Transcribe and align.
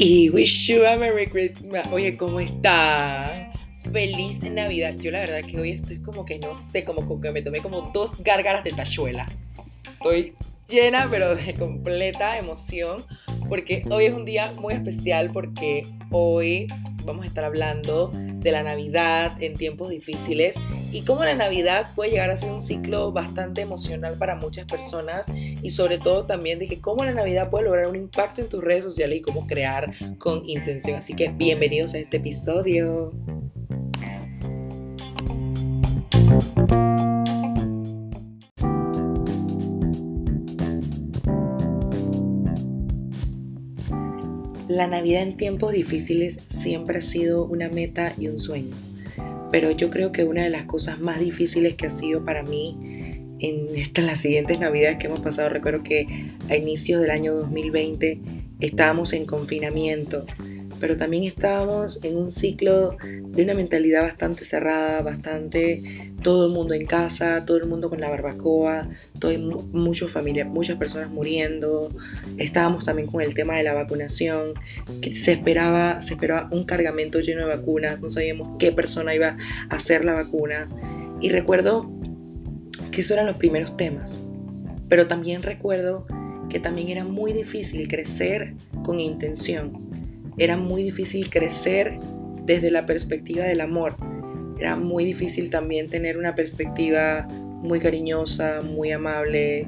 Y 0.00 0.30
wish 0.30 0.68
you 0.68 0.86
a 0.86 0.96
Merry 0.96 1.26
Christmas. 1.26 1.84
Oye, 1.90 2.16
¿cómo 2.16 2.38
están? 2.38 3.50
Feliz 3.92 4.40
Navidad. 4.42 4.94
Yo 4.94 5.10
la 5.10 5.18
verdad 5.18 5.40
que 5.40 5.58
hoy 5.58 5.70
estoy 5.70 6.00
como 6.00 6.24
que 6.24 6.38
no 6.38 6.52
sé, 6.70 6.84
como 6.84 7.20
que 7.20 7.32
me 7.32 7.42
tomé 7.42 7.58
como 7.58 7.90
dos 7.92 8.22
gárgaras 8.22 8.62
de 8.62 8.70
tachuela. 8.70 9.26
Estoy 9.94 10.34
llena, 10.68 11.08
pero 11.10 11.34
de 11.34 11.52
completa 11.54 12.38
emoción, 12.38 13.04
porque 13.48 13.82
hoy 13.90 14.04
es 14.04 14.14
un 14.14 14.24
día 14.24 14.52
muy 14.52 14.74
especial, 14.74 15.30
porque 15.32 15.84
hoy 16.12 16.68
vamos 17.04 17.24
a 17.24 17.28
estar 17.28 17.42
hablando 17.42 18.12
de 18.40 18.52
la 18.52 18.62
Navidad 18.62 19.32
en 19.40 19.54
tiempos 19.54 19.90
difíciles 19.90 20.56
y 20.92 21.02
cómo 21.02 21.24
la 21.24 21.34
Navidad 21.34 21.88
puede 21.94 22.12
llegar 22.12 22.30
a 22.30 22.36
ser 22.36 22.50
un 22.50 22.62
ciclo 22.62 23.12
bastante 23.12 23.60
emocional 23.60 24.16
para 24.16 24.36
muchas 24.36 24.64
personas 24.64 25.26
y 25.28 25.70
sobre 25.70 25.98
todo 25.98 26.26
también 26.26 26.58
de 26.58 26.68
que 26.68 26.80
cómo 26.80 27.04
la 27.04 27.12
Navidad 27.12 27.50
puede 27.50 27.64
lograr 27.64 27.88
un 27.88 27.96
impacto 27.96 28.40
en 28.40 28.48
tus 28.48 28.62
redes 28.62 28.84
sociales 28.84 29.18
y 29.18 29.20
cómo 29.20 29.46
crear 29.46 29.92
con 30.18 30.48
intención. 30.48 30.96
Así 30.96 31.14
que 31.14 31.28
bienvenidos 31.28 31.94
a 31.94 31.98
este 31.98 32.18
episodio. 32.18 33.12
La 44.68 44.86
Navidad 44.86 45.22
en 45.22 45.36
tiempos 45.36 45.72
difíciles 45.72 46.40
siempre 46.58 46.98
ha 46.98 47.02
sido 47.02 47.44
una 47.44 47.68
meta 47.68 48.14
y 48.18 48.28
un 48.28 48.38
sueño, 48.38 48.74
pero 49.50 49.70
yo 49.70 49.90
creo 49.90 50.12
que 50.12 50.24
una 50.24 50.44
de 50.44 50.50
las 50.50 50.64
cosas 50.64 51.00
más 51.00 51.20
difíciles 51.20 51.74
que 51.74 51.86
ha 51.86 51.90
sido 51.90 52.24
para 52.24 52.42
mí 52.42 52.76
en 53.40 53.68
estas 53.76 54.04
las 54.04 54.20
siguientes 54.20 54.58
Navidades 54.58 54.98
que 54.98 55.06
hemos 55.06 55.20
pasado, 55.20 55.48
recuerdo 55.48 55.82
que 55.82 56.06
a 56.48 56.56
inicios 56.56 57.00
del 57.00 57.10
año 57.10 57.34
2020 57.34 58.20
estábamos 58.60 59.12
en 59.12 59.26
confinamiento 59.26 60.26
pero 60.80 60.96
también 60.96 61.24
estábamos 61.24 62.02
en 62.04 62.16
un 62.16 62.30
ciclo 62.30 62.96
de 63.02 63.42
una 63.42 63.54
mentalidad 63.54 64.02
bastante 64.02 64.44
cerrada, 64.44 65.02
bastante 65.02 66.07
todo 66.22 66.46
el 66.46 66.52
mundo 66.52 66.74
en 66.74 66.86
casa, 66.86 67.44
todo 67.44 67.56
el 67.56 67.66
mundo 67.66 67.90
con 67.90 68.00
la 68.00 68.08
barbacoa, 68.08 68.88
todo, 69.18 69.32
muchos 69.72 70.12
familias, 70.12 70.46
muchas 70.48 70.76
personas 70.76 71.10
muriendo. 71.10 71.90
Estábamos 72.36 72.84
también 72.84 73.08
con 73.08 73.22
el 73.22 73.34
tema 73.34 73.56
de 73.56 73.62
la 73.62 73.74
vacunación, 73.74 74.54
que 75.00 75.14
se 75.14 75.32
esperaba, 75.32 76.02
se 76.02 76.14
esperaba 76.14 76.48
un 76.52 76.64
cargamento 76.64 77.20
lleno 77.20 77.46
de 77.46 77.56
vacunas, 77.56 78.00
no 78.00 78.08
sabíamos 78.08 78.56
qué 78.58 78.72
persona 78.72 79.14
iba 79.14 79.36
a 79.70 79.74
hacer 79.74 80.04
la 80.04 80.14
vacuna. 80.14 80.68
Y 81.20 81.30
recuerdo 81.30 81.90
que 82.90 83.00
esos 83.00 83.12
eran 83.12 83.26
los 83.26 83.36
primeros 83.36 83.76
temas, 83.76 84.20
pero 84.88 85.06
también 85.06 85.42
recuerdo 85.42 86.06
que 86.48 86.60
también 86.60 86.88
era 86.88 87.04
muy 87.04 87.32
difícil 87.32 87.88
crecer 87.88 88.54
con 88.82 89.00
intención 89.00 89.88
era 90.38 90.56
muy 90.56 90.82
difícil 90.82 91.28
crecer 91.30 91.98
desde 92.44 92.70
la 92.70 92.86
perspectiva 92.86 93.44
del 93.44 93.60
amor. 93.60 93.96
Era 94.58 94.76
muy 94.76 95.04
difícil 95.04 95.50
también 95.50 95.88
tener 95.88 96.18
una 96.18 96.34
perspectiva 96.34 97.26
muy 97.28 97.80
cariñosa, 97.80 98.62
muy 98.62 98.92
amable, 98.92 99.66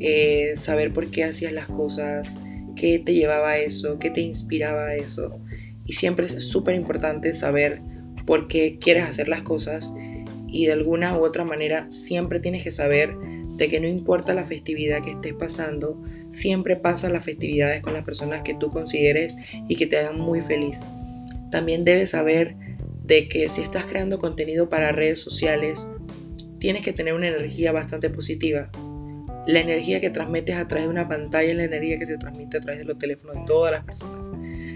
eh, 0.00 0.54
saber 0.56 0.92
por 0.92 1.10
qué 1.10 1.24
hacías 1.24 1.52
las 1.52 1.66
cosas, 1.66 2.36
qué 2.76 2.98
te 2.98 3.14
llevaba 3.14 3.50
a 3.50 3.58
eso, 3.58 3.98
qué 3.98 4.10
te 4.10 4.20
inspiraba 4.20 4.86
a 4.86 4.96
eso. 4.96 5.38
Y 5.84 5.94
siempre 5.94 6.26
es 6.26 6.48
súper 6.48 6.74
importante 6.74 7.34
saber 7.34 7.80
por 8.26 8.48
qué 8.48 8.78
quieres 8.80 9.04
hacer 9.04 9.28
las 9.28 9.42
cosas 9.42 9.94
y 10.48 10.66
de 10.66 10.72
alguna 10.72 11.18
u 11.18 11.24
otra 11.24 11.44
manera 11.44 11.88
siempre 11.90 12.40
tienes 12.40 12.62
que 12.62 12.70
saber 12.70 13.16
de 13.56 13.68
que 13.68 13.80
no 13.80 13.86
importa 13.86 14.34
la 14.34 14.44
festividad 14.44 15.02
que 15.02 15.10
estés 15.10 15.34
pasando, 15.34 16.02
siempre 16.30 16.76
pasa 16.76 17.08
las 17.08 17.24
festividades 17.24 17.82
con 17.82 17.92
las 17.92 18.04
personas 18.04 18.42
que 18.42 18.54
tú 18.54 18.70
consideres 18.70 19.38
y 19.68 19.76
que 19.76 19.86
te 19.86 19.98
hagan 19.98 20.18
muy 20.18 20.40
feliz. 20.40 20.84
También 21.50 21.84
debes 21.84 22.10
saber 22.10 22.56
de 23.04 23.28
que 23.28 23.48
si 23.48 23.60
estás 23.60 23.84
creando 23.84 24.18
contenido 24.18 24.68
para 24.68 24.90
redes 24.90 25.20
sociales, 25.20 25.88
tienes 26.58 26.82
que 26.82 26.94
tener 26.94 27.12
una 27.14 27.28
energía 27.28 27.70
bastante 27.70 28.08
positiva. 28.08 28.70
La 29.46 29.60
energía 29.60 30.00
que 30.00 30.08
transmites 30.08 30.56
a 30.56 30.66
través 30.66 30.86
de 30.86 30.90
una 30.90 31.06
pantalla 31.06 31.50
es 31.50 31.56
la 31.56 31.64
energía 31.64 31.98
que 31.98 32.06
se 32.06 32.16
transmite 32.16 32.56
a 32.56 32.60
través 32.62 32.78
de 32.78 32.86
los 32.86 32.98
teléfonos 32.98 33.36
de 33.36 33.42
todas 33.46 33.70
las 33.70 33.84
personas. 33.84 34.30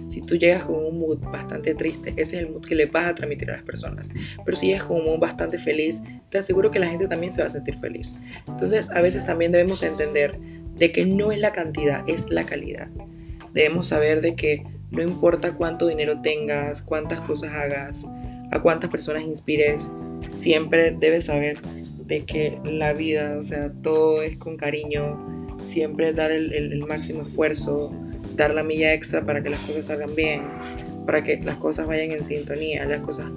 Si 0.08 0.20
tú 0.20 0.36
llegas 0.36 0.64
con 0.64 0.76
un 0.76 0.98
mood 0.98 1.20
bastante 1.20 1.74
triste, 1.74 2.10
ese 2.16 2.36
es 2.36 2.42
el 2.42 2.50
mood 2.50 2.66
que 2.66 2.74
le 2.74 2.84
vas 2.84 3.06
a 3.06 3.14
transmitir 3.14 3.50
a 3.50 3.54
las 3.54 3.62
personas. 3.62 4.10
Pero 4.44 4.56
si 4.58 4.66
llegas 4.66 4.84
con 4.84 4.98
un 4.98 5.04
mood 5.06 5.18
bastante 5.18 5.58
feliz, 5.58 6.02
te 6.28 6.36
aseguro 6.36 6.70
que 6.70 6.78
la 6.78 6.88
gente 6.88 7.08
también 7.08 7.32
se 7.32 7.40
va 7.40 7.46
a 7.46 7.50
sentir 7.50 7.78
feliz. 7.78 8.20
Entonces, 8.46 8.90
a 8.90 9.00
veces 9.00 9.24
también 9.24 9.52
debemos 9.52 9.82
entender 9.82 10.38
de 10.76 10.92
que 10.92 11.06
no 11.06 11.32
es 11.32 11.38
la 11.38 11.52
cantidad, 11.52 12.04
es 12.06 12.28
la 12.28 12.44
calidad. 12.44 12.88
Debemos 13.54 13.88
saber 13.88 14.20
de 14.20 14.36
que 14.36 14.64
no 14.90 15.02
importa 15.02 15.54
cuánto 15.54 15.86
dinero 15.86 16.20
tengas, 16.20 16.82
cuántas 16.82 17.20
cosas 17.20 17.52
hagas, 17.52 18.06
a 18.50 18.60
cuántas 18.60 18.90
personas 18.90 19.24
inspires, 19.24 19.92
siempre 20.40 20.90
debes 20.98 21.26
saber 21.26 21.60
de 22.06 22.24
que 22.24 22.58
la 22.64 22.94
vida, 22.94 23.36
o 23.38 23.44
sea, 23.44 23.70
todo 23.82 24.22
es 24.22 24.36
con 24.38 24.56
cariño, 24.56 25.56
siempre 25.66 26.12
dar 26.12 26.32
el, 26.32 26.78
máximo 26.86 27.22
esfuerzo, 27.22 27.92
dar 28.34 28.54
la 28.54 28.62
milla 28.62 28.94
extra 28.94 29.24
para 29.24 29.42
que 29.42 29.50
las 29.50 29.60
cosas 29.60 29.86
salgan 29.86 30.14
bien, 30.14 30.42
para 31.04 31.22
que 31.22 31.38
las 31.42 31.56
cosas 31.56 31.86
vayan 31.86 32.12
en 32.12 32.24
sintonía, 32.24 32.84
las 32.86 33.00
cosas 33.00 33.30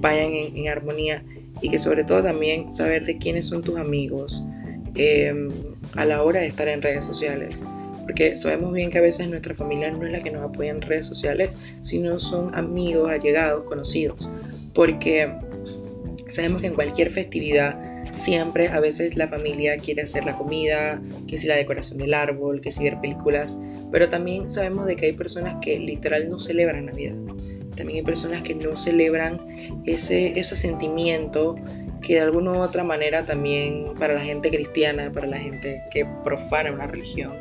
vayan 0.00 0.32
en, 0.32 0.68
armonía 0.68 1.22
y 1.62 1.70
que 1.70 1.78
sobre 1.78 2.04
todo 2.04 2.22
también 2.22 2.74
saber 2.74 3.06
de 3.06 3.16
quiénes 3.18 3.46
son 3.46 3.62
tus 3.62 3.78
amigos 3.78 4.46
em, 4.94 5.50
a 5.94 6.04
la 6.04 6.22
hora 6.22 6.40
de 6.40 6.46
estar 6.46 6.68
en 6.68 6.82
redes 6.82 7.04
sociales. 7.04 7.64
Porque 8.06 8.36
sabemos 8.36 8.72
bien 8.72 8.90
que 8.90 8.98
a 8.98 9.02
veces 9.02 9.28
nuestra 9.28 9.54
familia 9.54 9.90
no 9.90 10.06
es 10.06 10.12
la 10.12 10.22
que 10.22 10.30
nos 10.30 10.42
apoya 10.42 10.70
en 10.70 10.80
redes 10.80 11.06
sociales, 11.06 11.58
sino 11.80 12.20
son 12.20 12.54
amigos, 12.54 13.10
allegados, 13.10 13.64
conocidos. 13.64 14.30
Porque 14.72 15.32
sabemos 16.28 16.60
que 16.60 16.68
en 16.68 16.74
cualquier 16.74 17.10
festividad 17.10 17.78
siempre 18.12 18.68
a 18.68 18.80
veces 18.80 19.16
la 19.16 19.28
familia 19.28 19.76
quiere 19.78 20.02
hacer 20.02 20.24
la 20.24 20.36
comida, 20.36 21.00
que 21.26 21.36
si 21.36 21.46
la 21.46 21.56
decoración 21.56 21.98
del 21.98 22.14
árbol, 22.14 22.60
que 22.60 22.72
si 22.72 22.84
ver 22.84 23.00
películas, 23.00 23.58
pero 23.90 24.08
también 24.08 24.50
sabemos 24.50 24.86
de 24.86 24.96
que 24.96 25.06
hay 25.06 25.12
personas 25.12 25.56
que 25.60 25.78
literal 25.78 26.28
no 26.30 26.38
celebran 26.38 26.86
Navidad. 26.86 27.16
También 27.76 27.98
hay 27.98 28.04
personas 28.04 28.42
que 28.42 28.54
no 28.54 28.76
celebran 28.76 29.38
ese, 29.84 30.38
ese 30.38 30.56
sentimiento 30.56 31.56
que 32.00 32.14
de 32.14 32.20
alguna 32.20 32.52
u 32.52 32.60
otra 32.60 32.84
manera 32.84 33.24
también 33.24 33.94
para 33.98 34.14
la 34.14 34.20
gente 34.20 34.50
cristiana, 34.50 35.10
para 35.12 35.26
la 35.26 35.38
gente 35.38 35.82
que 35.90 36.06
profana 36.24 36.72
una 36.72 36.86
religión, 36.86 37.34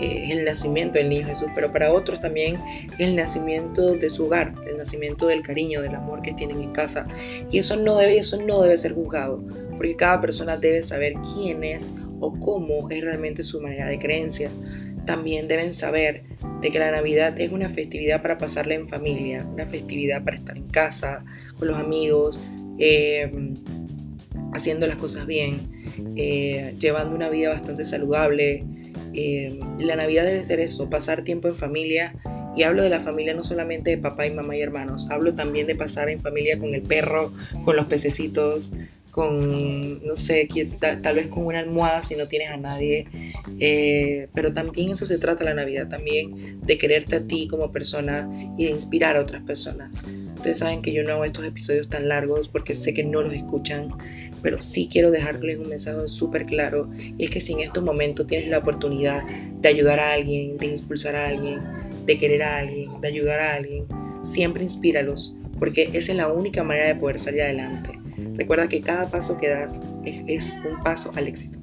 es 0.00 0.30
el 0.30 0.44
nacimiento 0.44 0.98
del 0.98 1.08
niño 1.08 1.26
Jesús, 1.26 1.48
pero 1.54 1.72
para 1.72 1.92
otros 1.92 2.20
también 2.20 2.56
es 2.98 3.08
el 3.08 3.16
nacimiento 3.16 3.94
de 3.94 4.10
su 4.10 4.26
hogar, 4.26 4.54
el 4.68 4.76
nacimiento 4.76 5.26
del 5.26 5.42
cariño, 5.42 5.82
del 5.82 5.94
amor 5.94 6.22
que 6.22 6.34
tienen 6.34 6.60
en 6.60 6.72
casa. 6.72 7.06
Y 7.50 7.58
eso 7.58 7.76
no 7.76 7.96
debe, 7.96 8.18
eso 8.18 8.42
no 8.42 8.62
debe 8.62 8.76
ser 8.76 8.94
juzgado 8.94 9.42
porque 9.76 9.96
cada 9.96 10.20
persona 10.20 10.56
debe 10.56 10.82
saber 10.82 11.14
quién 11.34 11.62
es 11.62 11.94
o 12.20 12.38
cómo 12.38 12.88
es 12.90 13.02
realmente 13.02 13.42
su 13.42 13.60
manera 13.60 13.88
de 13.88 13.98
creencia. 13.98 14.50
También 15.04 15.46
deben 15.46 15.74
saber 15.74 16.24
de 16.60 16.72
que 16.72 16.78
la 16.78 16.90
Navidad 16.90 17.38
es 17.38 17.52
una 17.52 17.68
festividad 17.68 18.22
para 18.22 18.38
pasarla 18.38 18.74
en 18.74 18.88
familia, 18.88 19.46
una 19.52 19.66
festividad 19.66 20.24
para 20.24 20.36
estar 20.36 20.56
en 20.56 20.68
casa, 20.68 21.24
con 21.58 21.68
los 21.68 21.78
amigos, 21.78 22.40
eh, 22.78 23.30
haciendo 24.52 24.86
las 24.86 24.96
cosas 24.96 25.26
bien, 25.26 25.75
eh, 26.16 26.74
llevando 26.78 27.14
una 27.14 27.28
vida 27.28 27.50
bastante 27.50 27.84
saludable. 27.84 28.64
Eh, 29.12 29.58
la 29.78 29.96
Navidad 29.96 30.24
debe 30.24 30.44
ser 30.44 30.60
eso, 30.60 30.90
pasar 30.90 31.22
tiempo 31.22 31.48
en 31.48 31.56
familia. 31.56 32.14
Y 32.56 32.62
hablo 32.62 32.82
de 32.82 32.88
la 32.88 33.00
familia 33.00 33.34
no 33.34 33.44
solamente 33.44 33.90
de 33.90 33.98
papá 33.98 34.26
y 34.26 34.30
mamá 34.32 34.56
y 34.56 34.62
hermanos, 34.62 35.10
hablo 35.10 35.34
también 35.34 35.66
de 35.66 35.76
pasar 35.76 36.08
en 36.08 36.20
familia 36.20 36.58
con 36.58 36.74
el 36.74 36.80
perro, 36.80 37.30
con 37.66 37.76
los 37.76 37.84
pececitos, 37.84 38.72
con, 39.16 40.04
no 40.04 40.14
sé, 40.18 40.46
tal 41.02 41.16
vez 41.16 41.28
con 41.28 41.46
una 41.46 41.60
almohada 41.60 42.02
si 42.02 42.16
no 42.16 42.28
tienes 42.28 42.50
a 42.50 42.58
nadie. 42.58 43.08
Eh, 43.58 44.28
pero 44.34 44.52
también 44.52 44.90
eso 44.90 45.06
se 45.06 45.16
trata 45.16 45.42
la 45.42 45.54
Navidad, 45.54 45.88
también 45.88 46.60
de 46.60 46.76
quererte 46.76 47.16
a 47.16 47.26
ti 47.26 47.48
como 47.48 47.72
persona 47.72 48.28
y 48.58 48.66
de 48.66 48.72
inspirar 48.72 49.16
a 49.16 49.22
otras 49.22 49.42
personas. 49.42 50.02
Ustedes 50.34 50.58
saben 50.58 50.82
que 50.82 50.92
yo 50.92 51.02
no 51.02 51.14
hago 51.14 51.24
estos 51.24 51.46
episodios 51.46 51.88
tan 51.88 52.08
largos 52.08 52.48
porque 52.48 52.74
sé 52.74 52.92
que 52.92 53.04
no 53.04 53.22
los 53.22 53.32
escuchan, 53.32 53.88
pero 54.42 54.60
sí 54.60 54.86
quiero 54.92 55.10
dejarles 55.10 55.60
un 55.60 55.70
mensaje 55.70 55.96
súper 56.08 56.44
claro 56.44 56.90
y 57.16 57.24
es 57.24 57.30
que 57.30 57.40
si 57.40 57.54
en 57.54 57.60
estos 57.60 57.82
momentos 57.82 58.26
tienes 58.26 58.48
la 58.48 58.58
oportunidad 58.58 59.22
de 59.26 59.68
ayudar 59.70 59.98
a 59.98 60.12
alguien, 60.12 60.58
de 60.58 60.66
impulsar 60.66 61.16
a 61.16 61.28
alguien, 61.28 61.62
de 62.04 62.18
querer 62.18 62.42
a 62.42 62.58
alguien, 62.58 63.00
de 63.00 63.08
ayudar 63.08 63.40
a 63.40 63.54
alguien, 63.54 63.86
siempre 64.22 64.62
inspíralos 64.62 65.34
porque 65.58 65.88
esa 65.94 66.12
es 66.12 66.18
la 66.18 66.30
única 66.30 66.62
manera 66.62 66.88
de 66.88 66.96
poder 66.96 67.18
salir 67.18 67.40
adelante. 67.40 67.98
Recuerda 68.34 68.68
que 68.68 68.80
cada 68.80 69.10
paso 69.10 69.36
que 69.36 69.48
das 69.48 69.84
es, 70.04 70.54
un 70.64 70.80
paso 70.82 71.12
al 71.16 71.28
éxito. 71.28 71.58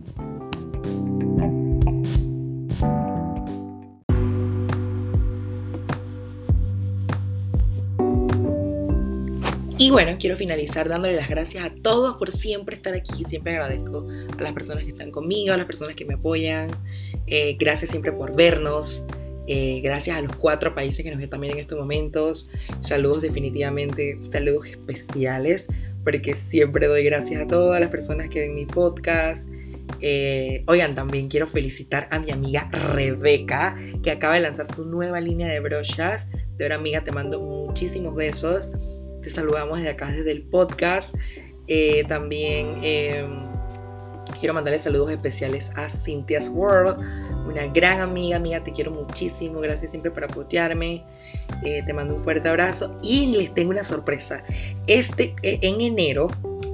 Y 9.78 9.90
bueno, 9.90 10.16
quiero 10.18 10.38
finalizar 10.38 10.88
dándole 10.88 11.16
las 11.16 11.28
gracias 11.28 11.66
a 11.66 11.74
todos 11.74 12.16
por 12.16 12.32
siempre 12.32 12.76
estar 12.76 12.94
aquí. 12.94 13.26
Siempre 13.26 13.54
agradezco 13.54 14.08
a 14.38 14.42
las 14.42 14.54
personas 14.54 14.84
que 14.84 14.92
están 14.92 15.12
conmigo, 15.12 15.54
a 15.54 15.58
las 15.58 15.66
personas 15.66 15.96
que 15.96 16.06
me 16.06 16.14
apoyan. 16.14 16.72
Eh, 17.28 17.58
gracias 17.60 17.92
siempre 17.92 18.14
por 18.14 18.34
vernos. 18.34 19.06
Eh, 19.46 19.82
gracias 19.84 20.18
a 20.18 20.22
los 20.22 20.36
cuatro 20.38 20.74
países 20.74 21.04
que 21.04 21.12
nos 21.12 21.22
están 21.22 21.42
viendo 21.42 21.58
en 21.58 21.62
estos 21.62 21.78
momentos. 21.78 22.50
Saludos 22.80 23.22
definitivamente, 23.22 24.20
saludos 24.32 24.68
especiales, 24.68 25.68
porque 26.04 26.36
siempre 26.36 26.88
doy 26.88 27.04
gracias 27.04 27.42
a 27.42 27.48
todas 27.48 27.80
las 27.80 27.90
personas 27.90 28.30
que 28.30 28.42
ven 28.42 28.56
mi 28.56 28.66
podcast. 28.66 29.50
Eh, 30.02 30.64
oigan, 30.68 30.96
también 30.96 31.30
quiero 31.30 31.48
felicitar 31.48 32.08
a 32.12 32.20
mi 32.20 32.32
amiga 32.32 32.70
Rebeca, 32.72 33.76
que 34.02 34.12
acaba 34.12 34.36
de 34.36 34.42
lanzar 34.42 34.74
su 34.74 34.86
nueva 34.86 35.20
línea 35.22 35.48
de 35.48 35.60
brochas. 35.60 36.30
De 36.58 36.66
ahora, 36.66 36.76
amiga, 36.76 37.04
te 37.04 37.12
mando 37.12 37.40
muchísimos 37.42 38.16
besos. 38.16 38.74
Te 39.22 39.30
saludamos 39.30 39.78
desde 39.78 39.92
acá, 39.92 40.12
desde 40.12 40.32
el 40.32 40.44
podcast. 40.44 41.16
Eh, 41.68 42.04
también 42.10 42.80
em, 42.82 43.53
quiero 44.44 44.56
mandarle 44.56 44.78
saludos 44.78 45.10
especiales 45.10 45.72
a 45.78 45.88
Cynthia's 45.90 46.50
World, 46.50 47.00
una 47.48 47.66
gran 47.68 48.02
amiga, 48.02 48.36
amiga, 48.36 48.62
te 48.62 48.74
quiero 48.74 48.92
muchísimo. 48.92 49.62
Gracias 49.62 49.92
siempre 49.92 50.12
por 50.12 50.26
apoyarme. 50.26 51.06
Eh, 51.64 51.82
te 51.86 51.94
mando 51.94 52.14
un 52.14 52.22
fuerte 52.26 52.50
abrazo 52.50 53.00
y 53.02 53.28
les 53.28 53.54
tengo 53.54 53.70
una 53.70 53.86
sorpresa. 53.86 54.44
Este, 54.86 55.34
en 55.44 55.80
enero 55.80 56.28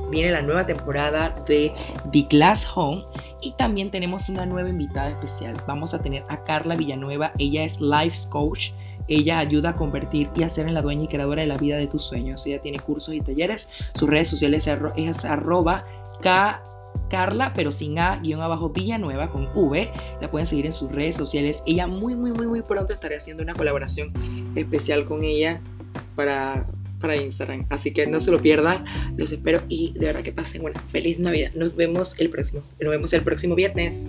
viene 0.10 0.32
la 0.32 0.42
nueva 0.42 0.66
temporada 0.66 1.44
de 1.48 1.72
The 2.12 2.26
Glass 2.28 2.68
Home 2.74 3.06
y 3.40 3.52
también 3.52 3.92
tenemos 3.92 4.30
una 4.30 4.48
nueva 4.48 4.70
invitada 4.70 5.12
especial. 5.12 5.56
Vamos 5.68 5.94
a 5.94 6.02
tener 6.02 6.24
a 6.28 6.44
Carla 6.44 6.76
Villanueva, 6.76 7.34
ella 7.38 7.66
es 7.66 7.80
Life 7.80 8.30
Coach. 8.30 8.72
Ella 9.08 9.38
ayuda 9.38 9.70
a 9.70 9.76
convertir 9.76 10.32
y 10.36 10.42
a 10.42 10.50
ser 10.50 10.66
en 10.66 10.74
la 10.74 10.82
dueña 10.82 11.04
y 11.04 11.08
creadora 11.08 11.44
de 11.44 11.48
la 11.48 11.58
vida 11.58 11.78
de 11.78 11.86
tus 11.86 12.02
sueños. 12.02 12.48
Ella 12.48 12.62
tiene 12.62 12.80
cursos 12.80 13.14
y 13.14 13.22
talleres. 13.22 13.70
Sus 13.94 14.10
redes 14.10 14.28
sociales 14.28 14.68
es 14.96 15.26
arroba 15.26 15.86
K 16.22 16.64
Carla, 17.10 17.54
pero 17.56 17.72
sin 17.72 18.00
A, 18.00 18.20
guion 18.20 18.42
abajo 18.42 18.70
Villanueva 18.70 19.30
con 19.30 19.50
V. 19.54 19.92
La 20.22 20.32
pueden 20.32 20.48
seguir 20.48 20.66
en 20.66 20.74
sus 20.74 20.92
redes 20.92 21.16
sociales. 21.16 21.64
Ella 21.66 21.88
muy, 21.88 22.16
muy, 22.16 22.32
muy, 22.32 22.48
muy 22.48 22.62
pronto 22.62 22.94
estaré 22.94 23.18
haciendo 23.18 23.44
una 23.44 23.54
colaboración 23.54 24.14
especial 24.56 25.06
con 25.06 25.24
ella 25.24 25.62
para, 26.16 26.68
para 27.00 27.16
Instagram. 27.16 27.66
Así 27.70 27.92
que 27.92 28.08
no 28.08 28.20
se 28.20 28.32
lo 28.32 28.42
pierdan. 28.42 28.86
Los 29.18 29.32
espero 29.32 29.62
y 29.68 29.94
de 29.94 30.08
verdad 30.08 30.22
que 30.22 30.32
pasen 30.32 30.64
una 30.64 30.80
feliz 30.90 31.20
Navidad. 31.20 31.52
Nos 31.56 31.76
vemos 31.76 32.16
el 32.20 32.30
próximo. 32.30 32.62
Nos 32.80 32.90
vemos 32.90 33.14
el 33.14 33.24
próximo 33.24 33.56
viernes. 33.56 34.08